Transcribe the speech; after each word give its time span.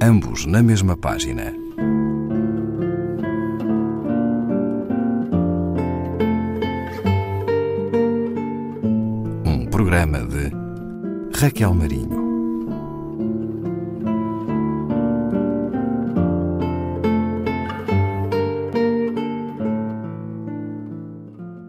ambos 0.00 0.46
na 0.46 0.62
mesma 0.62 0.96
página. 0.96 1.52
Um 9.44 9.66
programa 9.70 10.18
de 10.20 10.50
Raquel 11.38 11.74
Marinho. 11.74 12.26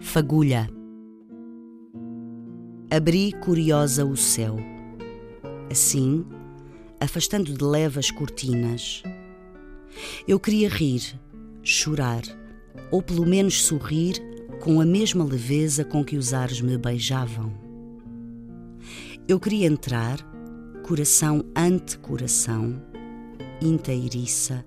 Fagulha. 0.00 0.68
Abri 2.90 3.32
curiosa 3.40 4.04
o 4.04 4.14
céu. 4.14 4.56
Assim, 5.70 6.26
afastando 7.02 7.52
de 7.52 7.64
leve 7.64 7.98
as 7.98 8.10
cortinas. 8.10 9.02
Eu 10.26 10.38
queria 10.38 10.68
rir, 10.68 11.02
chorar, 11.62 12.22
ou 12.90 13.02
pelo 13.02 13.26
menos 13.26 13.62
sorrir 13.64 14.14
com 14.60 14.80
a 14.80 14.86
mesma 14.86 15.24
leveza 15.24 15.84
com 15.84 16.04
que 16.04 16.16
os 16.16 16.32
ares 16.32 16.60
me 16.60 16.78
beijavam. 16.78 17.52
Eu 19.26 19.40
queria 19.40 19.66
entrar, 19.66 20.18
coração 20.84 21.44
ante 21.56 21.98
coração, 21.98 22.80
inteiriça, 23.60 24.64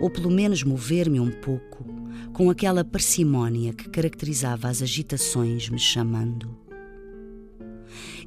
ou 0.00 0.10
pelo 0.10 0.30
menos 0.30 0.62
mover-me 0.62 1.18
um 1.20 1.30
pouco 1.30 1.84
com 2.32 2.50
aquela 2.50 2.84
parcimônia 2.84 3.72
que 3.72 3.88
caracterizava 3.88 4.68
as 4.68 4.82
agitações 4.82 5.68
me 5.68 5.78
chamando. 5.78 6.54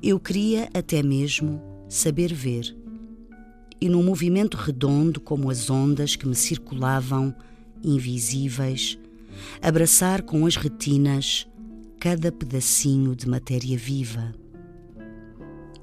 Eu 0.01 0.19
queria 0.19 0.69
até 0.73 1.01
mesmo 1.01 1.61
saber 1.87 2.33
ver, 2.33 2.75
e 3.79 3.89
num 3.89 4.03
movimento 4.03 4.57
redondo 4.57 5.19
como 5.19 5.49
as 5.49 5.69
ondas 5.69 6.15
que 6.15 6.27
me 6.27 6.35
circulavam, 6.35 7.35
invisíveis, 7.83 8.97
abraçar 9.61 10.21
com 10.21 10.45
as 10.45 10.55
retinas 10.55 11.47
cada 11.99 12.31
pedacinho 12.31 13.15
de 13.15 13.27
matéria 13.27 13.77
viva. 13.77 14.33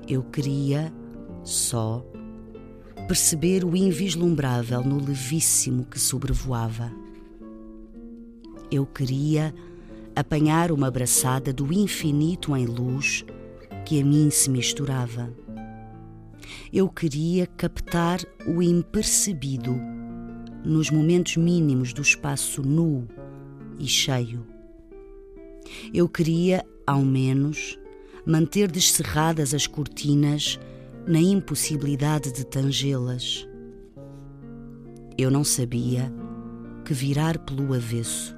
Eu 0.09 0.23
queria, 0.23 0.93
só, 1.45 2.05
perceber 3.07 3.65
o 3.65 3.77
invislumbrável 3.77 4.83
no 4.83 4.99
levíssimo 5.05 5.85
que 5.85 5.99
sobrevoava. 5.99 6.93
Eu 8.71 8.87
queria 8.87 9.55
apanhar 10.15 10.73
uma 10.73 10.89
abraçada 10.89 11.53
do 11.53 11.73
infinito 11.73 12.57
em 12.57 12.67
luz 12.67 13.25
que 13.85 14.01
a 14.01 14.05
mim 14.05 14.31
se 14.31 14.51
misturava. 14.51 15.33
Eu 16.73 16.89
queria 16.89 17.47
captar 17.47 18.21
o 18.47 18.63
impercebido 18.63 19.75
nos 20.65 20.91
momentos 20.91 21.37
mínimos 21.37 21.93
do 21.93 22.03
espaço 22.03 22.63
nu 22.63 23.07
e 23.79 23.87
cheio. 23.87 24.47
Eu 25.93 26.09
queria, 26.09 26.65
ao 26.87 27.03
menos, 27.03 27.79
manter 28.27 28.71
descerradas 28.71 29.55
as 29.55 29.67
cortinas 29.67 30.59
na 31.07 31.21
impossibilidade 31.21 32.33
de 32.33 32.47
tangê-las. 32.47 33.47
Eu 35.19 35.31
não 35.31 35.45
sabia 35.45 36.13
que 36.85 36.95
virar 36.95 37.39
pelo 37.39 37.75
avesso 37.75 38.35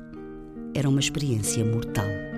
era 0.74 0.89
uma 0.89 1.00
experiência 1.00 1.64
mortal. 1.64 2.33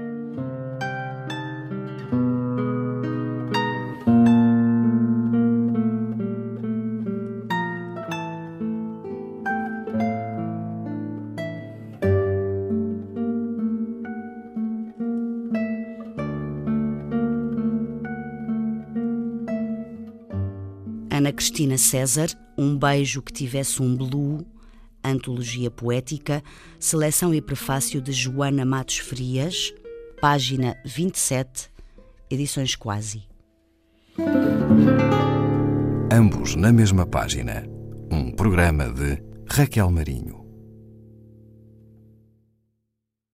Ana 21.17 21.33
Cristina 21.33 21.79
César, 21.79 22.29
Um 22.59 22.77
Beijo 22.77 23.23
que 23.23 23.33
Tivesse 23.33 23.81
um 23.83 23.97
Blue, 23.97 24.47
Antologia 25.03 25.71
Poética, 25.71 26.43
seleção 26.79 27.33
e 27.33 27.41
prefácio 27.41 28.03
de 28.03 28.13
Joana 28.13 28.67
Matos 28.67 28.99
Frias, 28.99 29.73
página 30.21 30.77
27, 30.85 31.71
edições 32.31 32.77
quase. 32.77 33.23
Ambos 36.13 36.55
na 36.55 36.71
mesma 36.71 37.07
página. 37.07 37.65
Um 38.13 38.31
programa 38.31 38.93
de 38.93 39.23
Raquel 39.48 39.91
Marinho. 39.91 40.45